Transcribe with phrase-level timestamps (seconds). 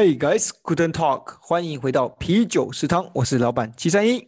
[0.00, 4.26] Hey guys, Guten Talk，欢迎回到啤酒食堂，我是老板七三一。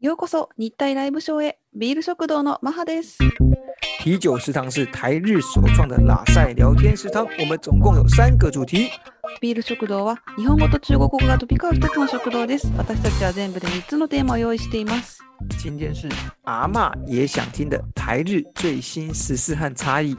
[0.00, 3.16] ようこそ日体ライブショーへビール食堂のマハです。
[4.00, 8.90] 啤酒食堂是台日首创的拉塞聊天食堂，我们总共有三个主题。
[9.40, 12.70] ビール食堂は日本語と中国語が飛び交う一つの食堂です。
[12.76, 15.20] 私たちは全部で3つのテーマを用意しています。
[15.58, 16.06] 今天是
[16.44, 20.14] 阿嬷也想听的台日最新时事和差异。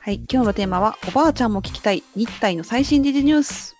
[0.00, 3.73] はい、今日のテーマはおばあちゃんも聞きたい日体の最新時事ニュース。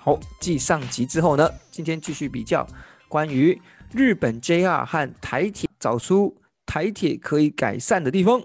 [0.00, 2.66] 好，继上集之后呢，今天继续比较
[3.08, 3.60] 关于
[3.92, 8.42] 日本 JR 和台铁，找出台铁可以改善的地方。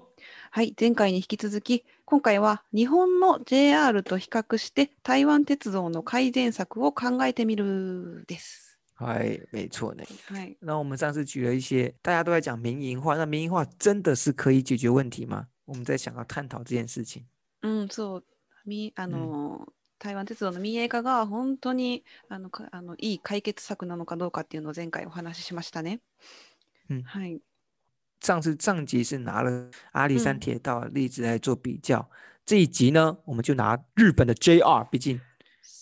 [0.52, 8.77] はい、前回に引き続き今回は日本の JR と比較して台湾鉄道の改善策を考えてみるです。
[8.98, 10.03] 哎，没错呢。
[10.27, 15.48] はい、那我们上次举了一些大家都在讲民营化，那民营化真的是可以解决问题吗？
[15.66, 17.26] 我们在想要探讨这件事情。
[17.62, 18.23] うん、そう。
[18.63, 19.66] みあの、
[19.98, 26.01] 台湾鉄道の民営化が本当にあのかあのいい解決策なのかどうかっていうのを前回お話ししましたね。
[26.90, 27.40] うんはい。
[28.21, 32.09] 上次上集是拿了阿里山嗯铁道的例子来做比较，
[32.45, 35.21] 这一集呢，我们就拿日本的 JR，毕竟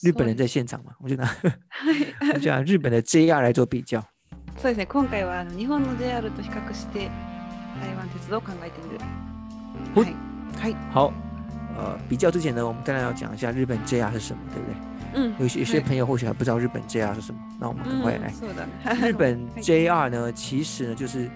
[0.03, 1.29] 日本人在现场嘛，我们就拿
[1.69, 2.15] はい。
[2.21, 4.01] 我们就拿日本的 JR 来做比较。
[4.59, 4.87] そうですね。
[4.87, 7.11] 今回はあの日本の JR と比較して
[7.81, 9.01] 台湾鉄道を考えてみる。
[9.95, 10.15] ほはい。
[10.61, 10.75] はい。
[10.93, 11.13] 好，
[11.78, 15.22] 呃，比较之前呢，我们当然要讲一下日本 JR 是什么，对不对？
[15.22, 15.34] うん。
[15.40, 18.32] 有些有些はい朋友或許还不知道日本 JR 是什么，那我们赶快うん来。
[18.32, 19.10] そうだね。
[19.10, 21.30] 日本 はい JR 呢，其实呢就是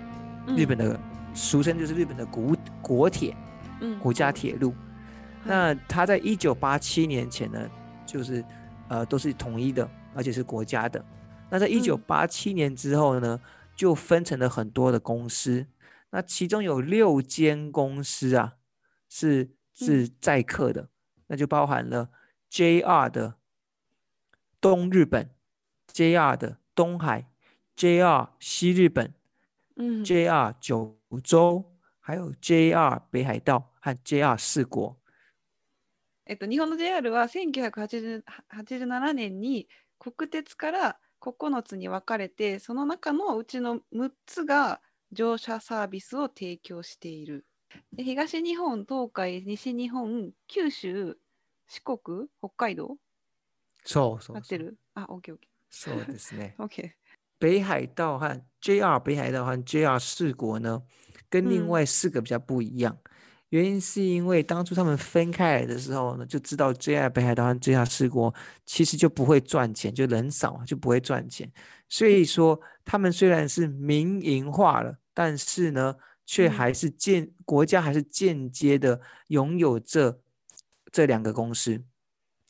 [0.47, 0.99] 日本的，
[1.33, 3.35] 俗称就是日本的国国铁。
[3.81, 4.73] うん国家铁路。
[5.43, 7.59] 那它在一九八七年前呢，
[8.05, 8.41] 就是
[8.87, 11.03] 呃都是统一的，而且是国家的。
[11.49, 13.37] 那在一九八七年之后呢，
[13.75, 15.65] 就分成了很多的公司。
[16.11, 18.53] 那其中有六间公司啊
[19.09, 20.88] 是 是载客的，
[21.28, 22.10] 那就包含了
[22.50, 23.36] JR 的
[24.60, 25.30] 东日本、
[25.92, 27.30] JR 的东海、
[27.76, 29.14] JR 西日本、
[29.76, 30.04] うん。
[30.04, 31.64] JR 九州，
[32.00, 34.96] 还有 JR 北海道和 JR 四国。
[36.26, 39.68] えっと、日本の JR は1987年に
[39.98, 44.80] 国鉄から9つに分かれてその中のうちの6つが
[45.10, 47.46] 乗車サービスを提供している。
[47.95, 51.17] で東日本、東海、西日本、九州、
[51.67, 52.97] 四国、北海道
[53.83, 54.37] そうそうそう。
[54.37, 55.39] 合ってるあ、OK、OK。
[55.69, 56.55] そうですね。
[56.57, 56.91] OK。
[57.39, 60.81] 北海道和 JR 北海道和 JR 四国呢，
[61.29, 62.97] 跟另嗯外四个比较不一样。
[63.49, 68.33] 原因是因为当初他们分开来的时候呢，就知道 JR 北海道和 JR 四国
[68.65, 71.51] 其实就不会赚钱，就人少嘛，就不会赚钱。
[71.89, 75.95] 所以说，他们虽然是民营化了，但是呢，
[76.27, 80.19] 却嗯还是间国家还是间接的拥有这
[80.91, 81.83] 这两个公司。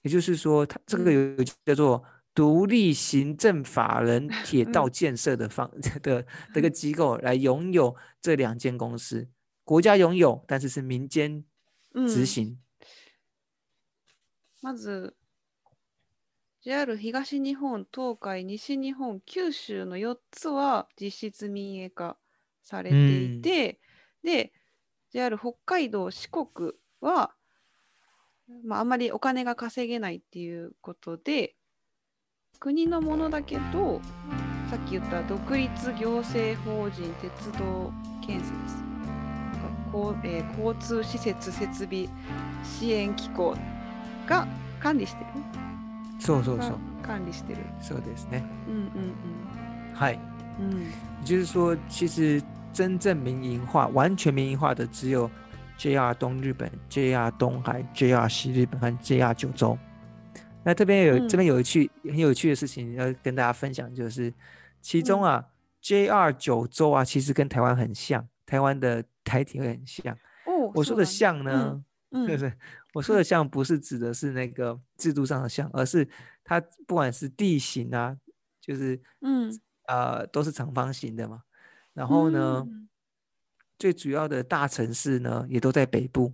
[0.02, 2.04] 也就是说，它这个有叫做
[2.36, 6.26] 独立行政法人铁道嗯建设的方 的的
[6.56, 9.30] 一个机构来拥有这两间公司，
[9.64, 11.46] 国家拥有，但是是民间
[11.94, 12.58] うん执行。
[14.62, 15.14] まず
[16.64, 22.18] JR 東日本、東海、西日本、九州の4つは実質民営化
[22.69, 23.81] されていて、
[24.23, 24.53] で
[25.11, 27.31] JR 北海道、四国は、
[28.65, 31.55] まあ、あんまりお金が稼げないっていうことで
[32.61, 34.01] 国のものだけど
[34.71, 37.91] さっき言った独立行政法人鉄道
[38.27, 38.53] 建設
[39.91, 42.09] こうえー交通施設設備
[42.63, 43.57] 支援機構
[44.27, 44.47] が
[44.81, 47.61] 管理してるがそうそうそう，管理してる。
[47.81, 48.45] そうですね。
[48.69, 50.21] うんはい。
[50.61, 50.81] うんうん。
[51.21, 52.43] 也就是说，其实
[52.78, 55.30] 真正民营化、完全民营化的只有
[55.78, 59.78] JR 东日本、JR 东海、JR 西日本和 JR 九州。
[60.64, 64.34] 那这边有、嗯这边有一趣很有趣的事情要跟大家分享，就是
[64.82, 65.46] 其中啊、
[65.82, 70.18] JR 九州啊，其实跟台湾很像，台湾的台铁会很像。
[70.46, 72.54] お我说的そうなんだ像呢，うん对不对？
[72.94, 76.08] 我说的像不是指的是那个制度上的像，而是
[76.44, 78.16] 它不管是地形啊，
[78.62, 81.42] 就是うん呃都是长方形的嘛。
[81.98, 82.90] 然后呢，うん
[83.78, 86.34] 最主要的大城市呢也都在北部。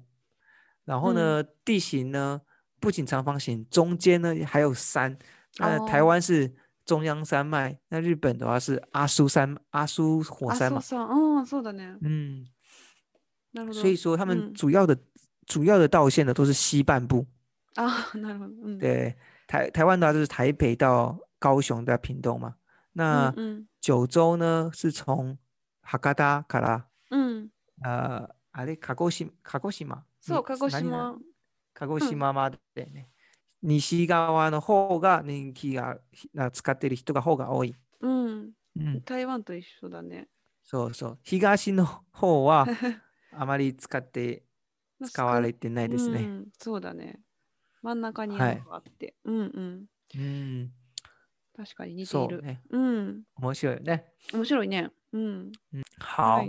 [0.85, 2.41] 然后呢，地形呢
[2.79, 5.17] 不仅长方形，中间呢还有山。
[5.57, 6.53] 那台哦湾是
[6.85, 10.79] 中央山脉，那日本的话是阿苏山、阿蘇火あ、山嘛。
[10.79, 11.07] そうそう。
[11.07, 11.97] うん、そうだね。
[12.01, 12.45] 嗯，
[13.53, 13.73] なるほど。
[13.73, 14.97] 所以说他们嗯主要的、
[15.45, 17.25] 主要的道线呢都是西半部。
[17.75, 18.53] あ、なるほど。
[18.63, 18.79] うん。
[18.79, 19.15] 对，
[19.47, 22.55] 台台湾的话就是台北到高雄到屏东嘛。
[22.93, 25.37] 那うん九州呢是从
[25.84, 27.48] 哈嘎达卡拉うん。
[27.82, 30.04] 呃あれ鹿児島鹿児島？
[30.20, 31.18] そう、に鹿児島。
[31.74, 33.10] 鹿児島までね。
[33.62, 35.98] 西側の方が人気が
[36.34, 37.74] な使ってる人が方が多い。
[38.00, 38.52] うん。
[38.76, 40.28] うん、台湾と一緒だね。
[40.62, 41.18] そうそう。
[41.22, 42.66] 東の方は
[43.32, 44.44] あまり使って
[45.04, 46.20] 使われてないですね。
[46.20, 47.20] うん、そうだね。
[47.82, 49.14] 真ん中にあって。
[49.24, 49.86] うんうん。
[50.16, 50.72] うん、
[51.56, 52.36] 確かに似ている。
[52.36, 52.62] そうね。
[52.70, 54.12] 嗯，面白いよね。
[54.32, 54.90] 面白いね。
[55.16, 56.44] 嗯嗯，好，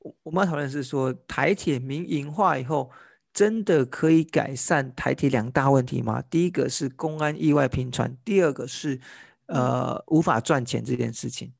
[0.00, 2.90] 我我们要讨论是说台铁民营化以后，
[3.32, 6.22] 真的可以改善台铁两大问题吗？
[6.28, 9.00] 第一个是公安意外频传，第二个是
[9.46, 11.50] 呃无法赚钱这件事情，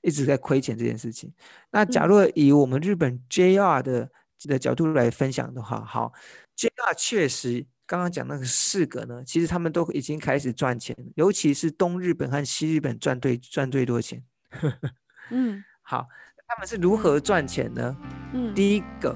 [0.00, 1.30] 一直在亏钱这件事情。
[1.70, 4.10] 那假嗯如以我们日本 JR 的
[4.44, 6.14] 的角度来分享的话，好
[6.56, 14.24] ，JR 确实刚刚讲那个四个呢，其实他们都已经开始赚钱，尤其是东日本和西日本赚最赚最多钱。
[15.31, 16.07] 嗯好，
[16.47, 17.95] 他们是如何赚钱呢？
[18.33, 19.15] 嗯第一个，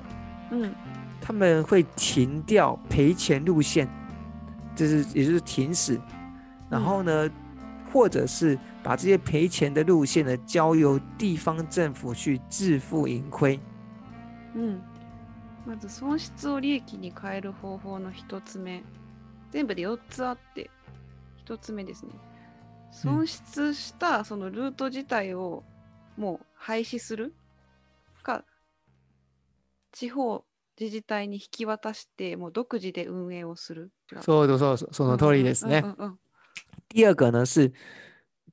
[0.51, 0.73] 嗯
[1.21, 3.87] 他们会停掉赔钱路线，
[4.75, 5.99] 就是也就是停驶，
[6.69, 7.29] 然后呢，
[7.91, 13.59] 或者是把这些赔钱的路线呢交由地方政府去自负盈亏。
[14.55, 14.81] うん。
[15.63, 18.81] まず損失を利益に変える方法の一つ目。
[19.51, 20.71] 全部で4つあって、
[21.37, 22.13] 一つ目ですね。
[22.91, 25.63] 損失したそのルート自体を
[26.16, 27.34] もう廃止する
[28.22, 28.44] か、
[29.92, 30.44] 地方
[30.78, 33.90] 自治体に引き渡して、もう独自で運営をする。
[34.20, 35.82] そうそうそう、その通りですね。
[35.84, 36.18] うんうんうん
[36.88, 37.72] 第二个呢是，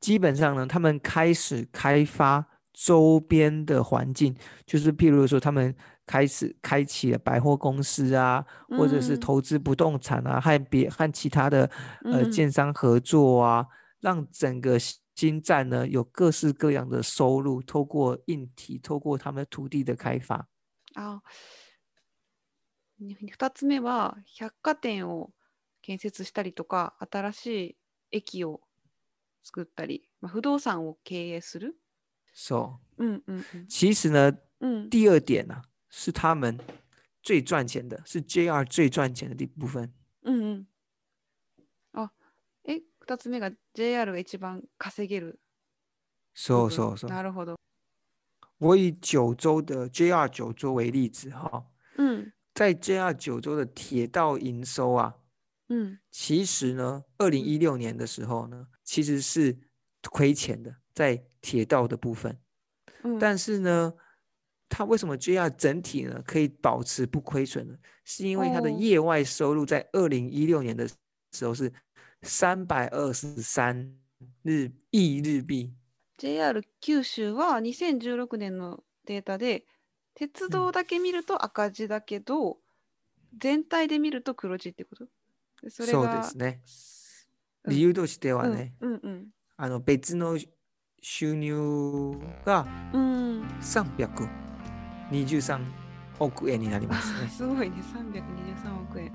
[0.02, 5.74] 基本上呢，他们开始开发周边的环境，就是譬如说，他们
[6.06, 11.70] 开始开启了百货公司啊，或者是嗯投资不动产啊，和别和其他的
[12.04, 13.66] 呃嗯建商合作啊，
[14.02, 14.78] 让整个
[15.13, 20.49] 新新站呢有各式各样的收入，透过硬体，透过他们土地的开发。
[20.95, 21.21] あ
[22.99, 25.33] に二つ目は百貨店を
[25.83, 27.77] 建設したりとか新しい
[28.11, 28.61] 駅を
[29.45, 31.77] 作ったり、まあ、不動産を経営する。
[32.35, 34.71] So，うんうん其实呢，うん。
[34.71, 36.59] うん第二点呢、是他们
[37.23, 39.93] 最赚钱的，是 JR 最赚钱的一部分。
[40.23, 40.67] うん
[43.06, 45.40] 2つ目が JR が一番稼げる。
[46.34, 47.10] そうそうそう。
[47.10, 47.56] なるほど。
[48.60, 51.66] 我以九州的 JR 九州为例子哈。
[51.98, 52.32] 嗯。
[52.56, 55.16] 在 JR 九州的铁道营收啊，
[55.70, 59.58] 嗯，其实呢，二零一六年的时候呢，其实是
[60.12, 62.40] 亏钱的，在铁道的部分。
[63.02, 63.18] 嗯。
[63.18, 63.94] 但是呢，
[64.70, 67.76] 它为什么 JR 整体呢可以保持不亏损呢？
[68.06, 70.88] 是因为它的业外收入在二零一六年的
[71.32, 71.74] 时候是
[72.24, 73.92] 三百二十三
[74.46, 75.74] 日亿日币。
[76.18, 79.66] JR 九州は2016年のデータで
[80.16, 82.58] 鉄道だけ見ると赤字だけど、
[83.38, 85.06] 全体で見ると黒字ってこと？
[85.62, 86.62] でそれそうがですね。
[86.66, 86.74] うん
[87.66, 90.38] 理由としてはね、うんうんあの別の
[91.02, 93.48] 収入がうん、うん、
[95.12, 95.64] 323
[96.20, 97.30] 億円になりますね。
[97.32, 99.14] すごいね323億円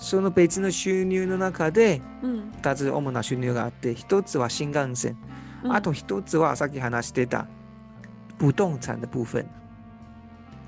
[0.00, 5.16] その別の収入の中でうん、2つ主な収入があって、1つは新幹線、
[5.62, 7.46] うん、あと1つはさっき話してた
[8.38, 9.46] 不動産的部分。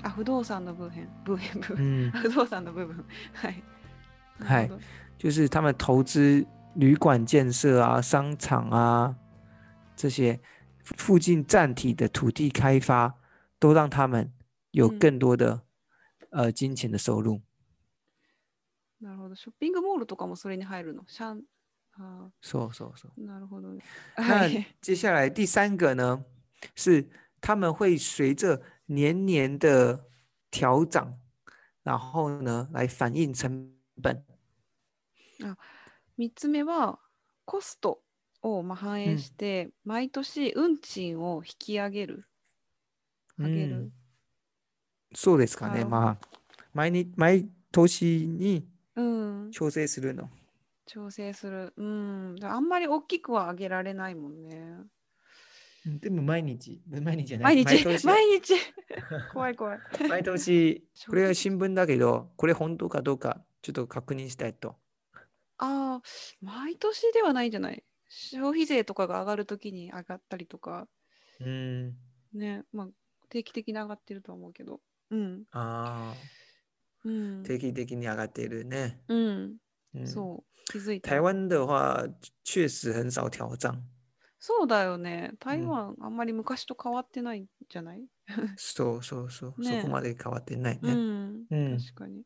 [0.03, 1.07] あ不動産の部分。
[1.23, 3.03] 部分部う分、ん、 不動産の部分。
[3.33, 3.63] はい。
[4.39, 4.71] はい。
[5.17, 6.45] 就是他们投资
[6.75, 9.15] 旅馆建设啊、商场啊
[9.95, 10.39] 这些
[10.83, 13.13] 附近站体的土地开发，
[13.59, 14.31] 都让他们
[14.71, 14.99] 有嗯。
[14.99, 15.61] 更多的、
[16.31, 17.41] 呃金钱的收入。
[19.03, 19.35] なるほど。
[19.35, 21.03] ショッピングモールとかもそれに入るの？
[21.07, 21.43] シャン
[21.99, 23.21] あそうそうそう。
[23.21, 23.83] ーなるほどね。
[24.17, 26.23] 那はい接下来第三个呢，
[26.75, 27.07] 是
[27.41, 30.05] 他们会随着年年的
[30.49, 31.13] 调涨，
[31.83, 33.69] 然后呢来反映成
[34.01, 34.23] 本。
[36.17, 36.99] 3つ目は
[37.43, 38.01] コスト
[38.41, 42.25] をまあ反映して、毎年運賃を引き上げる。
[43.37, 43.91] 上げる、
[45.13, 45.83] そうですかね。
[45.83, 46.27] まあ
[46.73, 48.72] 毎日毎年にうん、
[49.53, 50.29] 調整するの。
[50.85, 51.73] 調整する。
[51.77, 52.35] うん。
[52.43, 54.57] あんまり大きくは上げられないもんね。
[55.85, 57.55] うんでも毎日、毎日じゃない。
[57.55, 57.83] 毎日。
[57.83, 58.53] 年毎日。
[59.33, 59.79] 怖い怖い。
[60.07, 64.77] 毎年、これは新聞だけど、これ本当かどうかちょっと確認したいと。
[65.57, 66.01] ああ
[66.41, 67.83] 毎年ではないんじゃない？
[68.09, 70.87] 消費税とかが上がるときに上がったりとか。
[71.41, 71.97] うん。
[72.33, 72.89] ねまあ
[73.29, 74.79] 定期的に上がってるとは思うけど。
[75.09, 75.43] うん。
[75.51, 76.17] あう
[77.03, 78.99] 定期的に上がっているね。
[79.07, 79.57] うん、
[79.95, 80.07] うん。
[80.07, 80.71] そう。
[80.71, 81.09] 気づいた。
[81.09, 82.07] 台湾的话，
[82.43, 83.81] 确实很少调涨。
[84.39, 85.33] そうだよね。
[85.39, 88.05] 台湾、あんまり昔と変わってないんじゃない？
[88.57, 89.61] そうそうそう。
[89.61, 89.81] ね。
[89.81, 90.93] そこまで変わってないうね。
[90.93, 91.77] ん、うん。
[91.77, 92.23] 確かに。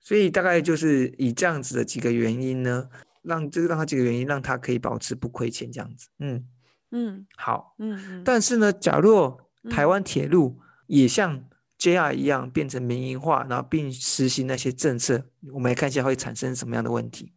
[0.00, 2.88] 所以大概就是以这样子的几个原因呢，
[3.22, 6.08] 让这个让他几个原因让他可以保持不亏钱这样子。
[6.18, 6.44] 嗯。
[6.90, 9.36] うん好，うんうん但是呢，假若
[9.70, 11.48] 台嗯湾铁路也像
[11.83, 17.33] JR 一样变成民营化，然后并实行那些政策，我们来看一下会产生什么样的问题。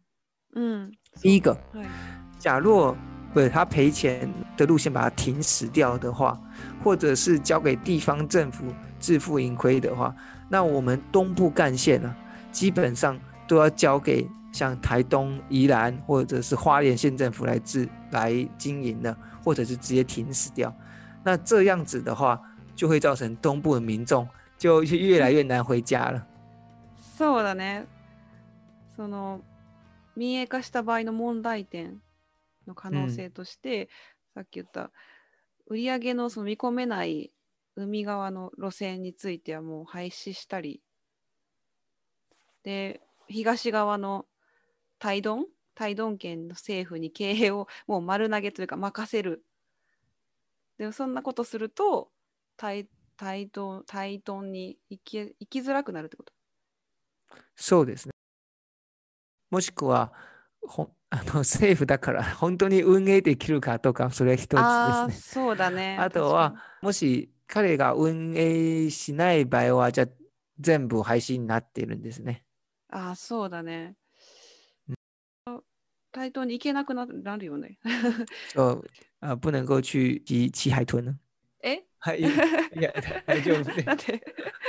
[0.55, 0.91] うん
[1.21, 1.85] 第一个，はい
[2.37, 2.95] 假若
[3.33, 6.39] 不是他赔钱的路线把它停驶掉的话，
[6.83, 8.65] 或者是交给地方政府
[8.99, 10.13] 自负盈亏的话，
[10.49, 12.13] 那我们东部干线呢、
[12.51, 13.17] 基本上
[13.47, 20.75] 都要交给像台东、宜兰或者是花莲县政府来治来经营的，或者是直接停驶掉。
[21.23, 22.39] 那这样子的话，
[22.78, 26.24] 就会造成东部的民众就越来越难回家了。
[27.18, 27.86] そうだね。
[28.94, 29.40] その
[30.14, 32.00] 民営化した場合の問題点
[32.68, 33.88] の可能性として、
[34.32, 34.92] さっき言った
[35.66, 37.32] 売上のその見込めない
[37.74, 40.80] 海側の路線についてはもう廃止したり
[42.62, 44.26] で東側の
[45.00, 49.44] 台ドン台ドン県の政府に経営をもう丸投げというか任せる
[50.78, 52.10] でもそんなことすると
[52.58, 52.86] 台
[53.16, 56.32] 台ドン台ドンに行き行きづらくなるってこと？
[57.56, 58.12] そうですね。
[59.50, 60.12] もしくは、
[60.62, 65.14] ほんあの政府だから 本当に運営できるかとか、それは一つああ、ですね。
[65.14, 65.96] そうだね。
[65.98, 70.08] あとは、もし彼が運営しない場合は、じゃあ
[70.60, 72.44] 全部廃止になっているんですね。
[72.90, 73.96] ああ、そうだね。
[76.12, 77.78] 対等に行けなくななるよね。
[78.48, 78.84] 就
[79.20, 81.14] 呃不能够去骑骑海豚了。
[81.62, 81.87] え？
[81.99, 82.25] はい、い
[82.81, 82.91] や
[83.25, 84.21] 大丈夫ですだって、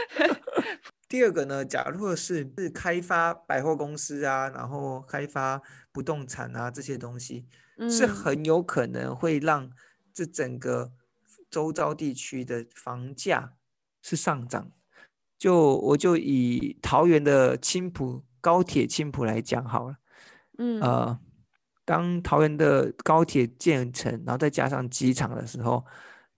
[1.09, 5.61] 第二个呢，假若是是开发百货公司啊，然后开发
[5.93, 7.47] 不动产啊这些东西，
[7.91, 9.71] 是うん很有可能会让
[10.13, 10.93] 这整个
[11.51, 13.55] 周遭地区的房价
[14.03, 14.71] 是上涨。
[15.37, 19.97] 就我就以桃园的青浦高铁青浦来讲好了，
[20.57, 21.19] うん呃，
[21.85, 25.85] 当桃园的高铁建成，然后再加上机场的时候，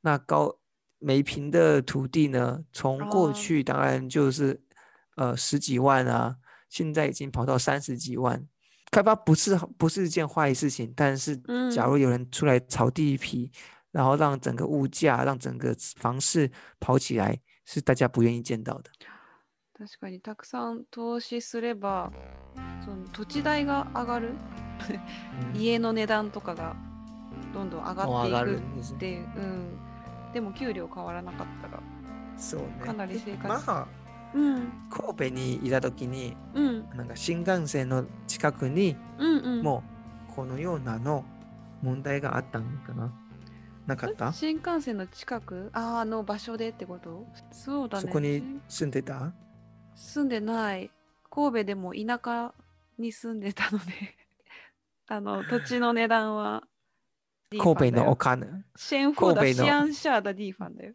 [0.00, 0.58] 那高
[1.00, 4.60] 每平的土地呢，从过哦去当然就是
[5.16, 6.36] 呃十几万啊，
[6.68, 8.46] 现在已经跑到三十几万。
[8.90, 11.36] 开发不是不是一件坏事情，但是
[11.70, 13.50] 假嗯如有人出来炒地皮，
[13.90, 16.50] 然后让整个物价、让整个房市
[16.80, 18.90] 跑起来，是大家不愿意见到的。
[19.78, 22.10] 確かにたくさん投資すれば、
[22.82, 24.34] その土地代が上がる、
[25.52, 26.74] 嗯家の値段とかが
[27.52, 28.96] どんどん上もう上ががっていくるんですね。
[28.96, 29.78] っていう、うん。
[30.33, 31.81] でも給料変わらなかったら、
[32.37, 32.67] そうね。
[32.83, 33.87] かなり生活まあ
[34.33, 36.37] うん、神戸にいた時に。
[36.53, 39.61] うん、なんか新幹線の近くにうん、うん。
[39.61, 39.83] も
[40.29, 41.25] うこのようなの
[41.81, 43.13] 問題があったのかな
[43.87, 44.31] なかった？
[44.31, 45.69] 新幹線の近く？
[45.73, 47.25] あーあの場所でってこと？
[47.51, 48.01] そうだね。
[48.03, 49.33] そこに住んでた？
[49.95, 50.89] 住んでない。
[51.29, 52.53] 神戸でも田舎
[52.97, 53.85] に住んでたので、
[55.09, 56.63] あの土地の値段は
[57.57, 58.15] 神戸のお。
[58.15, 60.93] 金神戸のシアンシャーダディーファンだよ。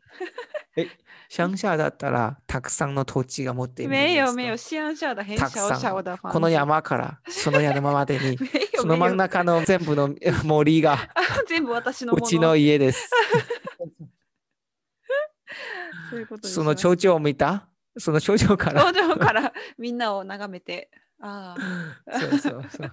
[1.29, 5.39] 乡下だったらたくさんの土地が持っているん没有没有，シアンシャーダ変。
[6.33, 8.39] この山からその山までに
[8.75, 10.97] その真ん中の全部の森が
[11.49, 12.15] 全部私の。
[12.15, 13.11] うちの家です。
[16.11, 17.69] そういうことその頂上を見た？
[17.99, 18.83] その頂上から？
[18.93, 20.91] 頂上からみんなを眺めて。
[21.21, 22.19] ああ。
[22.19, 22.93] そうそうそう。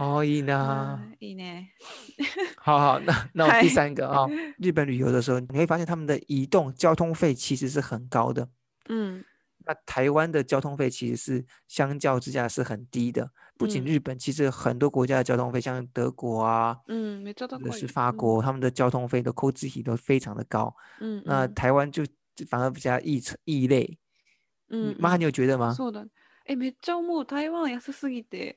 [0.00, 1.70] ああ、いいなあーいいね。
[2.56, 4.26] 好好，那那我嗨第三个啊、
[4.58, 8.48] 日本旅游的时候，你会发现他们的移动交通费其实是很高的。
[8.88, 9.24] うん。
[9.68, 17.62] 那台湾的交通费其实是相较之下是很低的，不仅嗯日本，其实很多国家的交通费，像德国啊，うん、めっちゃ高い。
[17.62, 20.74] 或者是法国，他们的交通费的扣资体都非常的高。
[21.00, 21.18] うん。
[21.18, 21.22] うん。
[21.26, 22.04] 那台湾就
[22.36, 23.98] 就反而比较异异类。
[24.68, 25.72] うん你妈，你有觉得吗？
[25.72, 26.08] そうだ。
[26.48, 27.24] え、めっちゃ思う。
[27.24, 28.56] 台湾安すぎて、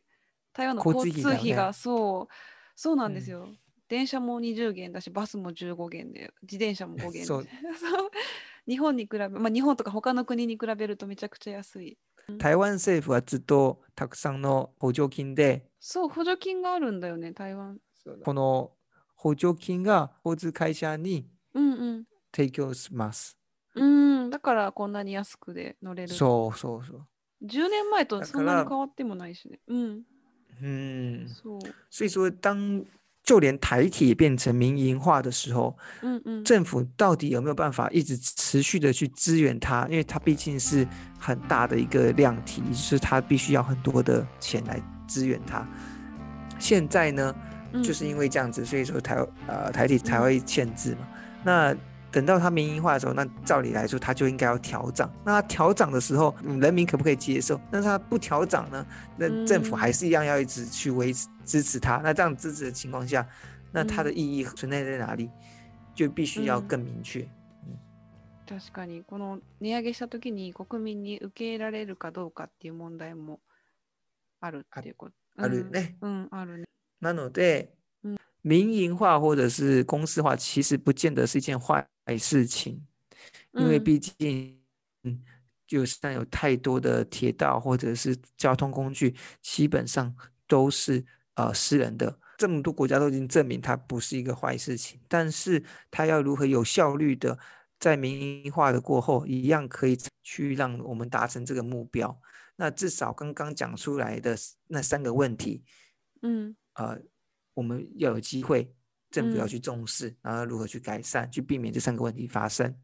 [0.54, 2.34] 台湾の交通交費がねそう、
[2.74, 3.48] そうなんですうんよ。
[3.88, 7.24] 電車も20元だし、バスも15元で、自転車も5元で。
[7.24, 7.46] そう
[8.66, 11.98] 日本に比べ、まあ日本とか他の国に比べるとめちゃくちゃ安い。
[12.38, 17.78] 台湾政府はずっとたくさんの補助金で、そう、補助金があるんだよね、台湾。
[18.24, 18.72] この
[19.14, 22.04] 補助金が交通会社にうんうん。
[22.34, 23.38] 提供します。
[23.74, 23.84] う
[24.26, 26.14] ん、だからこんなに安くで乗れる。
[26.14, 27.08] そうそうそう。
[27.44, 29.60] 10年前とだそんなに変わってもないしね。
[29.66, 30.02] うん。
[30.61, 31.61] 嗯，そう。
[31.89, 32.83] 所以说，当
[33.23, 36.43] 就连台铁变成民营化的时候，うんうん。
[36.43, 39.85] 政府到底有没有办法一直持续的去支援它？
[39.87, 40.87] 因为它毕竟是
[41.19, 45.67] 很大的一个量体，就是它必须要很多的钱来支援它。
[46.59, 47.35] 现在呢，
[47.71, 49.15] うん就是因为这样子，所以说台
[49.47, 51.07] 呃台铁才嗯会限制嘛。
[51.43, 51.75] 那
[52.13, 55.11] 等到它民营化的时候，那照理来说它就应该要调涨。
[55.23, 57.59] 那它调涨的时候，嗯人民可不可以接受？
[57.71, 58.85] 那它不调涨呢？
[59.17, 61.97] 那政府嗯还是一样要一直去维持支持它。
[61.97, 63.27] 那这样支持的情况下，
[63.71, 65.29] 那它的意义存在在哪里？
[65.93, 67.27] 就必须要嗯更明确。
[68.47, 73.39] 確かにこの値上げした時に国民に受け入れられるかどうかっていう問題も
[74.39, 75.13] あるっていうこと。
[75.37, 75.97] あるね。
[76.01, 76.63] うん、うん、あるね。
[76.99, 77.69] 那ので
[78.03, 81.85] 嗯，民营化或者是公司化，其实不见得是一件坏
[82.18, 82.84] 事情，
[83.52, 84.60] 因为嗯毕竟，
[85.04, 85.22] 嗯，
[85.66, 90.14] 就像有太多的铁道或者是交通工具，基本上
[90.46, 92.18] 都是呃私人的。
[92.36, 97.38] 这么多国家都已经证明它不是一个坏事情，但是它要如何有效率的
[97.78, 102.20] 在民营化的过后，一样可以去让我们达成这个目标。
[102.56, 105.64] 那至少刚刚讲出来的那三个问题，
[106.22, 107.00] 嗯、呃，
[107.54, 108.74] 我们要有机会，
[109.14, 112.74] 政府要嗯去重视，然后如何去改善，去避免这三个问题发生。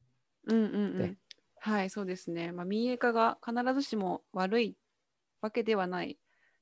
[0.46, 1.18] うん、うん、うでん。
[1.58, 2.52] はい、そうですね。
[2.52, 4.76] まあ、民営化が必ずしも悪い
[5.40, 6.18] わけではない。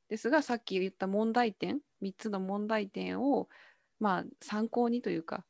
[0.09, 3.49] ですが、さっき言った問題点、3つの問題点を、
[4.01, 5.45] まあ、参考にというか、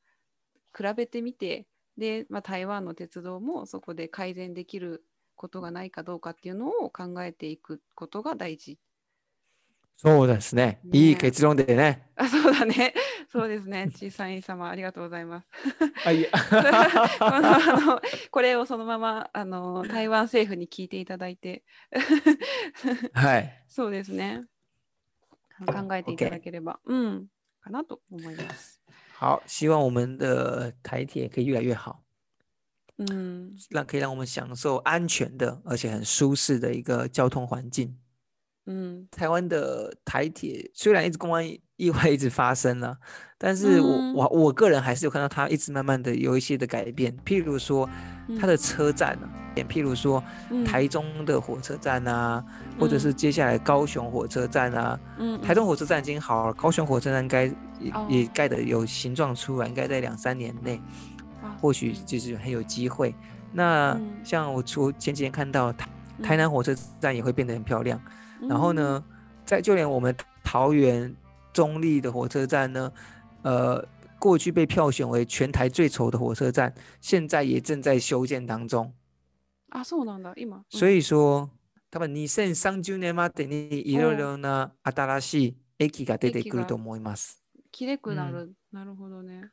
[0.76, 8.78] 比べてみて、で、まあ、台湾の鉄道もそこで改善できることがないかどうかっていうのを考えていくことが大事。
[9.96, 10.80] そうですね。
[10.92, 12.10] いいね結論でね。
[12.16, 12.94] あ、そうだね。
[13.30, 13.90] そうですね。
[13.94, 15.48] 小さい様、ありがとうございます。
[16.04, 21.62] あいやあ のこれをそのままあの台湾政府に聞いていただいて
[23.12, 23.64] はい。
[23.68, 24.44] そうですね
[25.66, 27.26] 考えていただければ、うん
[27.60, 28.80] かなと思います。
[29.18, 32.04] 好，希望我们的台铁可以越来越好，
[32.98, 37.98] うん、让可以让我们享受安全的而且很舒适的一个交通环境。
[38.67, 41.45] うん、台湾的台铁虽然一直公安
[41.75, 42.97] 意外一直发生了，
[43.37, 47.89] 但是我、嗯我我个人还是有看到它一直慢慢的有一些的改变，譬如说
[48.39, 49.27] 它的车站啊，
[49.67, 52.41] 譬如说うん台中的火车站啊，
[52.79, 57.45] 或者是接下来高雄火车站啊，うん台中火车站已经好了，高雄火车站应该
[57.79, 60.79] 也、哦也盖的有形状出来，应该在两三年内，
[61.43, 63.13] あ或许就是很有机会。
[63.51, 69.03] 那嗯像我除前几天看到台うん台南火车站也会变得很漂亮，うん 然后呢，
[69.45, 71.15] 在就連我们桃园
[71.53, 72.91] 中立的火车站呢，
[73.43, 73.85] 呃，
[74.19, 78.93] 过去被票选为全台最丑的火车站，现在也正在修建当中。
[79.69, 81.49] あそうなんだ今、所以说、
[81.89, 87.41] 多分2030年までにいろいろな新しい駅が出てくると思います。
[87.71, 89.49] きれくなる、なるほどね。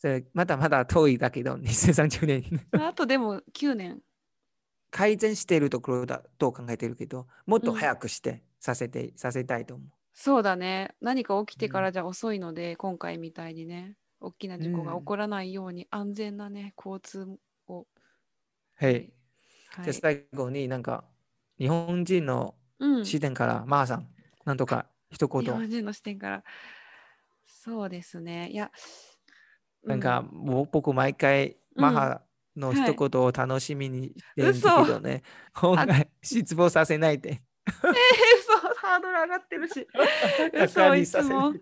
[0.00, 4.00] 这まだまだ遠いだけど、2030 年あとでも9年。
[4.95, 9.87] 改善しているところだと考えているけど、もっと早くしてさせて、させたいと思う。
[10.13, 10.95] そうだね。
[11.01, 17.27] 何か起きてかうらじゃ遅いので、今回みたいにね、大きな事故が起こらないように安全なね、交通
[17.67, 17.87] を。
[18.77, 18.93] はい。
[18.93, 19.11] はい
[19.83, 21.03] じゃあ最後になんか
[21.59, 24.07] 日本人のうん、視点から、マーさん、
[24.45, 26.43] なんとか一日言、本人の視点から。
[27.45, 28.49] そうですね。
[28.49, 28.71] いや、
[29.83, 32.21] なんか、もう僕毎回、うんマハ
[32.55, 37.41] のはい一言を楽しみにしてるんだけどね、今回失望させないで。
[37.67, 39.85] えー、そう、ハードル上がってるし。
[39.85, 39.99] か
[40.63, 41.53] 嘘いつも。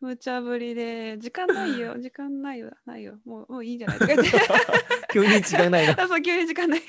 [0.00, 4.30] 無茶ぶりで、時間ないよ、 時間ないよ、ないよ、もうもういいんじゃないとか言って。
[5.12, 6.02] 急に時間ないな。
[6.02, 6.80] あそう、急に時間ない。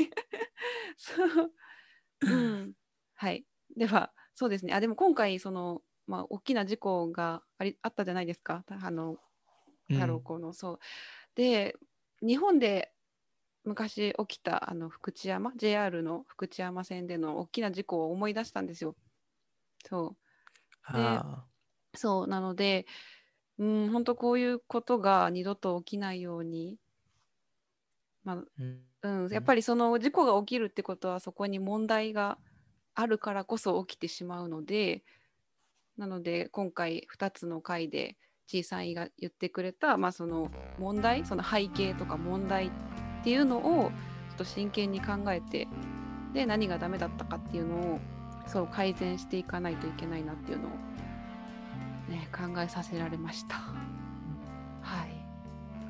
[0.97, 1.51] そう。
[2.21, 2.73] うん。
[3.15, 3.45] はい。
[3.77, 4.73] では、そうですね。
[4.73, 8.63] あ、でも今回、その、まあ、大きな事故がありあったじゃないですか。
[8.65, 9.17] たあの、うん
[9.89, 10.79] 太郎湖の、そう。
[11.35, 11.75] で、
[12.21, 12.92] 日本で
[13.63, 18.95] 昔起きたあの福知山、JR の福知山線での大きな事故を思い出したんですよ。
[19.85, 20.23] そう。
[20.85, 21.45] あ
[21.95, 22.85] そうなので、
[23.57, 26.77] うん、本当こういうことが二度と起きないように、
[28.23, 28.41] まあー
[29.03, 32.37] うんうん、やっぱりその事故が起きるってことはそこに問題が
[32.95, 35.03] あるからこそ起きてしまうので
[35.97, 42.92] なので今回2つの回で小さいが言ってくれた、まあ、その問題その背景とか問題って
[43.29, 43.91] いうのを
[44.29, 45.67] ちょっと真剣に考えて
[46.33, 47.99] で何がダメだったかっていうのを
[48.47, 50.69] そう改善していかないといけないなっていうのを、
[52.09, 53.55] ね、考えさせられました。
[54.81, 55.23] はい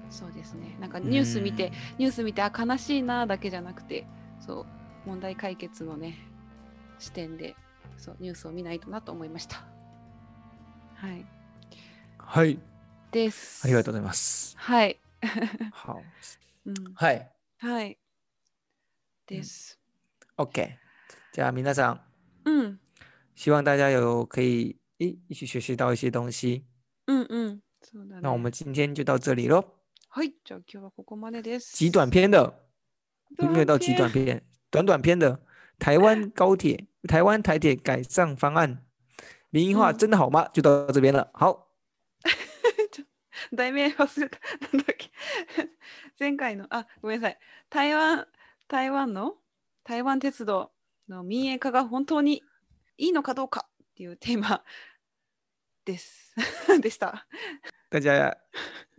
[0.10, 4.06] そうですねなんかニュース見て、ニュース見てあ悲しいなだけじゃなくて
[4.40, 4.66] そう
[5.08, 6.20] 問題解決のね
[7.00, 7.56] 視点で
[7.98, 9.66] そうニュースを見ないとなと思いました。
[10.96, 11.26] はい。
[12.18, 12.60] はい。
[13.12, 13.66] です。
[13.66, 14.56] ありがとうございます。
[14.58, 15.00] はい。
[15.86, 16.02] 好。
[16.67, 17.31] うん、はい。
[17.59, 17.99] はい。
[19.27, 19.79] です。
[20.37, 20.71] OK。
[21.33, 22.01] じゃあ皆さん、
[22.45, 22.79] うん。
[23.35, 26.65] 希望大家有可以一一起学习到一些东西。
[27.07, 27.61] うんうん。
[27.83, 28.21] そうだね。
[28.23, 29.65] 那我们今天就到这里喽。
[30.11, 31.77] はい、じゃあ今日はここまでです。
[31.77, 32.55] 极短篇的，
[33.37, 35.41] 短没有到极短篇，短短篇的
[35.79, 38.85] 台湾高铁、 台湾台铁改善方案，
[39.51, 40.49] 民营化嗯真的好吗？
[40.49, 41.31] 就到这边了。
[41.35, 41.69] 好，
[43.55, 44.39] 題名忘れた。
[44.73, 45.11] なんだっけ
[46.24, 47.40] 前回の、あ、ごめんなさい。
[47.70, 48.26] 台湾、
[48.70, 49.36] 台湾の
[49.84, 50.72] 台湾鉄道
[51.10, 52.42] の民営化が本当に
[52.98, 54.64] いいのかどうかっていうテーマ
[55.84, 56.34] です。
[56.80, 57.28] でした。
[57.90, 58.38] 大家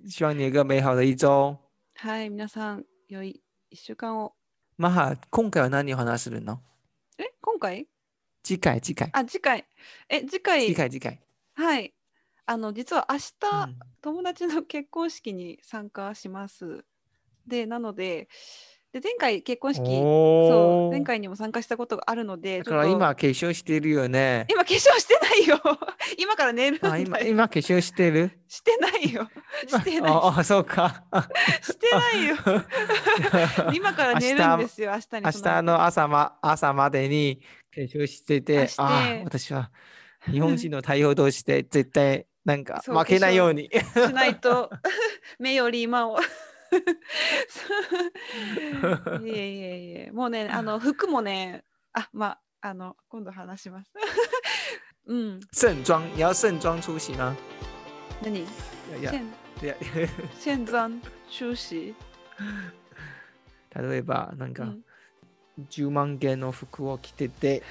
[0.06, 1.56] 希望你有个美好的一周。
[1.94, 4.36] はい、皆さん、良い1週間を。
[4.76, 6.58] マハ、今回は何を話するの？
[7.16, 7.88] え、今回？
[8.42, 9.66] 次回、次回、あ、次回。
[10.10, 11.18] え、次回、次回、次回。
[11.54, 11.94] はい。
[12.44, 13.32] あの、実は明日、
[13.64, 16.84] うん友達の結婚式に参加します。
[17.46, 18.28] で、なので、
[18.94, 24.46] で前回結婚式、そう、前回にも参加したことがあるので、だから今化粧してるよね。
[24.48, 25.60] 今化粧してないよ。
[26.16, 27.26] 今から寝る今、よ。
[27.26, 28.30] 今化粧してる？
[28.46, 29.28] してないよ。
[29.66, 31.04] してないああ、そうか。
[31.60, 32.36] してないよ。
[33.74, 37.42] 今から寝るんですよ、明日に明日の朝ま朝までに
[37.74, 39.72] 化粧してて、あ私は
[40.30, 43.68] 日本人の対応として絶対なんか負けないように。
[43.72, 44.70] しないと
[45.40, 46.20] 目より今を。
[49.24, 53.92] いえいえいえ、もうね、あの服もね、あ、まあ、あの、今度話します。
[55.06, 57.36] うん、盛装，你要盛装出席吗？
[58.22, 58.40] 何？
[58.40, 58.46] い
[58.92, 59.26] やいや现
[59.62, 59.76] いや
[60.38, 60.90] 现在
[61.28, 61.94] 出席？
[63.76, 64.82] 例えばなんかうん。
[65.70, 67.62] 10万件の服を着てて、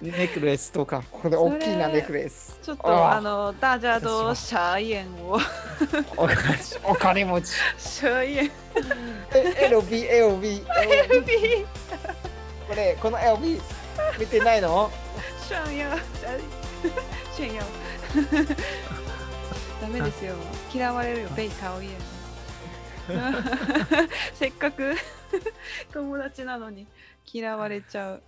[0.00, 1.02] ネックレスとか。
[1.10, 2.58] これ大きなネックレス。
[2.62, 3.20] ちょっとああ。
[3.20, 5.38] の大家都傻眼を。
[6.16, 7.52] お金お金持ち。
[7.78, 8.50] 傻眼。
[9.34, 11.66] え LV LV LV
[12.68, 13.60] これこの LV
[14.18, 14.90] 見てないの？
[15.48, 15.96] 炫耀
[17.36, 17.62] 炫耀
[19.80, 20.34] ダメですよ。
[20.72, 21.28] 嫌われるよ。
[21.36, 21.88] ベイタオイエ
[24.34, 24.94] せっかく
[25.92, 26.86] 友達なのに
[27.30, 28.22] 嫌われちゃう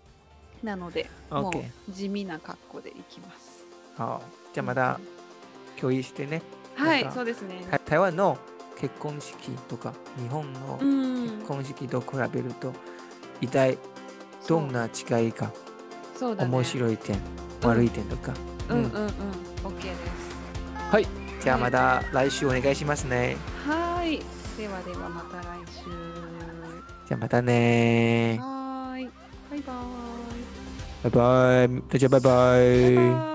[0.63, 3.65] なのでもう地味な格好でいきます。
[3.97, 4.21] 好、
[4.53, 5.01] じゃあまた
[5.79, 6.43] 共有してね。
[6.75, 7.67] はいそうですね。
[7.71, 8.39] 台台湾の
[8.79, 11.23] 結婚式とか日本のうん。
[11.39, 12.73] 結婚式と比べると
[13.41, 13.79] 一体
[14.49, 15.53] どんな違いか、
[16.15, 16.37] そう。
[16.37, 16.51] だね。
[16.51, 17.19] 面白い点、
[17.63, 18.33] 悪い点とか。
[18.69, 18.91] うんうんうん。
[19.65, 20.37] OK です。
[20.91, 21.07] はい。
[21.41, 23.37] じゃあまた来週お願いしますね。
[23.67, 24.19] はい。
[24.59, 25.91] ではではまた来週。
[27.07, 28.56] じゃあまたね
[31.06, 33.35] 拜拜，大家拜拜バイバー